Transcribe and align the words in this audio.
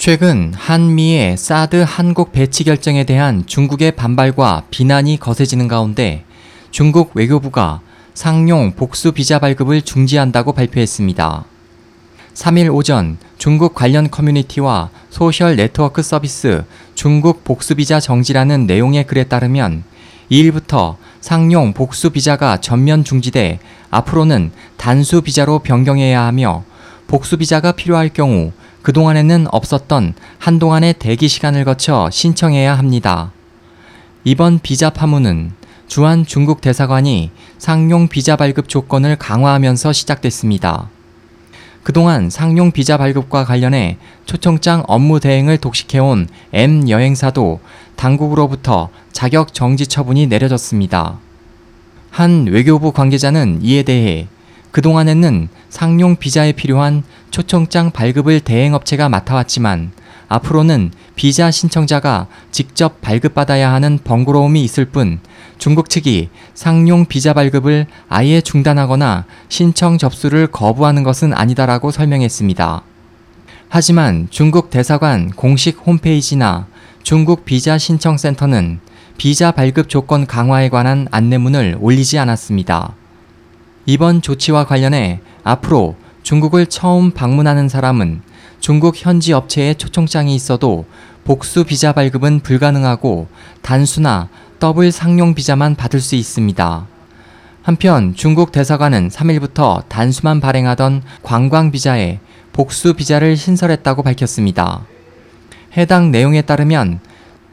최근 0.00 0.54
한미의 0.56 1.36
사드 1.36 1.84
한국 1.86 2.32
배치 2.32 2.64
결정에 2.64 3.04
대한 3.04 3.44
중국의 3.44 3.96
반발과 3.96 4.62
비난이 4.70 5.20
거세지는 5.20 5.68
가운데 5.68 6.24
중국 6.70 7.10
외교부가 7.12 7.82
상용 8.14 8.72
복수 8.72 9.12
비자 9.12 9.38
발급을 9.38 9.82
중지한다고 9.82 10.54
발표했습니다. 10.54 11.44
3일 12.32 12.74
오전 12.74 13.18
중국 13.36 13.74
관련 13.74 14.10
커뮤니티와 14.10 14.88
소셜 15.10 15.56
네트워크 15.56 16.02
서비스 16.02 16.64
중국 16.94 17.44
복수 17.44 17.74
비자 17.74 18.00
정지라는 18.00 18.66
내용의 18.66 19.06
글에 19.06 19.24
따르면 19.24 19.84
2일부터 20.30 20.96
상용 21.20 21.74
복수 21.74 22.08
비자가 22.08 22.56
전면 22.56 23.04
중지돼 23.04 23.58
앞으로는 23.90 24.50
단수 24.78 25.20
비자로 25.20 25.58
변경해야 25.58 26.22
하며 26.22 26.64
복수 27.06 27.36
비자가 27.36 27.72
필요할 27.72 28.08
경우 28.08 28.52
그동안에는 28.82 29.46
없었던 29.50 30.14
한동안의 30.38 30.94
대기 30.98 31.28
시간을 31.28 31.64
거쳐 31.64 32.08
신청해야 32.10 32.76
합니다. 32.76 33.32
이번 34.24 34.58
비자 34.58 34.90
파문은 34.90 35.52
주한 35.86 36.24
중국 36.24 36.60
대사관이 36.60 37.30
상용 37.58 38.08
비자 38.08 38.36
발급 38.36 38.68
조건을 38.68 39.16
강화하면서 39.16 39.92
시작됐습니다. 39.92 40.88
그동안 41.82 42.30
상용 42.30 42.72
비자 42.72 42.96
발급과 42.96 43.44
관련해 43.44 43.96
초청장 44.24 44.84
업무 44.86 45.18
대행을 45.18 45.58
독식해온 45.58 46.28
M 46.52 46.88
여행사도 46.88 47.60
당국으로부터 47.96 48.90
자격 49.12 49.52
정지 49.52 49.86
처분이 49.86 50.26
내려졌습니다. 50.26 51.18
한 52.10 52.46
외교부 52.46 52.92
관계자는 52.92 53.60
이에 53.62 53.82
대해 53.82 54.28
그동안에는 54.72 55.48
상용 55.68 56.16
비자에 56.16 56.52
필요한 56.52 57.02
초청장 57.30 57.90
발급을 57.90 58.40
대행업체가 58.40 59.08
맡아왔지만 59.08 59.92
앞으로는 60.28 60.92
비자 61.16 61.50
신청자가 61.50 62.28
직접 62.52 63.00
발급받아야 63.00 63.72
하는 63.72 63.98
번거로움이 64.02 64.62
있을 64.62 64.84
뿐 64.84 65.18
중국 65.58 65.90
측이 65.90 66.28
상용 66.54 67.06
비자 67.06 67.32
발급을 67.32 67.86
아예 68.08 68.40
중단하거나 68.40 69.24
신청 69.48 69.98
접수를 69.98 70.46
거부하는 70.46 71.02
것은 71.02 71.34
아니다라고 71.34 71.90
설명했습니다. 71.90 72.82
하지만 73.68 74.28
중국 74.30 74.70
대사관 74.70 75.30
공식 75.30 75.78
홈페이지나 75.84 76.66
중국 77.02 77.44
비자 77.44 77.76
신청센터는 77.78 78.80
비자 79.18 79.50
발급 79.50 79.88
조건 79.88 80.26
강화에 80.26 80.68
관한 80.68 81.06
안내문을 81.10 81.76
올리지 81.80 82.18
않았습니다. 82.18 82.94
이번 83.86 84.22
조치와 84.22 84.64
관련해 84.64 85.20
앞으로 85.42 85.96
중국을 86.30 86.66
처음 86.66 87.10
방문하는 87.10 87.68
사람은 87.68 88.22
중국 88.60 88.94
현지 88.96 89.32
업체에 89.32 89.74
초청장이 89.74 90.32
있어도 90.36 90.84
복수 91.24 91.64
비자 91.64 91.92
발급은 91.92 92.38
불가능하고 92.38 93.26
단수나 93.62 94.28
더블 94.60 94.92
상용 94.92 95.34
비자만 95.34 95.74
받을 95.74 95.98
수 96.00 96.14
있습니다. 96.14 96.86
한편 97.64 98.14
중국 98.14 98.52
대사관은 98.52 99.08
3일부터 99.08 99.82
단수만 99.88 100.38
발행하던 100.38 101.02
관광 101.24 101.72
비자에 101.72 102.20
복수 102.52 102.94
비자를 102.94 103.36
신설했다고 103.36 104.04
밝혔습니다. 104.04 104.86
해당 105.76 106.12
내용에 106.12 106.42
따르면 106.42 107.00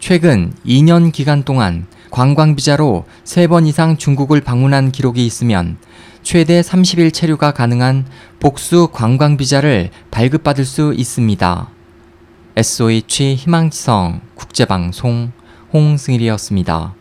최근 0.00 0.52
2년 0.66 1.12
기간 1.12 1.44
동안 1.44 1.86
관광 2.10 2.54
비자로 2.54 3.06
3번 3.24 3.66
이상 3.66 3.96
중국을 3.96 4.42
방문한 4.42 4.92
기록이 4.92 5.24
있으면 5.24 5.78
최대 6.26 6.60
30일 6.60 7.14
체류가 7.14 7.52
가능한 7.52 8.04
복수 8.40 8.88
관광 8.92 9.36
비자를 9.36 9.90
발급받을 10.10 10.64
수 10.64 10.92
있습니다. 10.92 11.70
SOH 12.56 13.36
희망지성 13.36 14.22
국제방송 14.34 15.30
홍승일이었습니다. 15.72 16.96